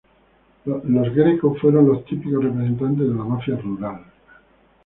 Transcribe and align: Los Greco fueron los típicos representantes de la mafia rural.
Los 0.65 1.13
Greco 1.13 1.53
fueron 1.61 1.87
los 1.87 2.03
típicos 2.05 2.43
representantes 2.43 3.07
de 3.07 3.13
la 3.13 3.23
mafia 3.23 3.55
rural. 3.55 4.03